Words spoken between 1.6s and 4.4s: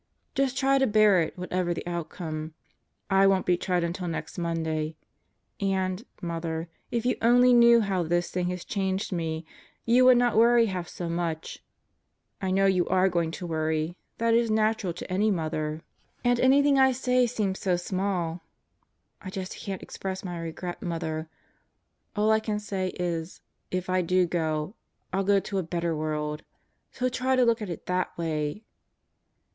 the outcome. I won't be tried until next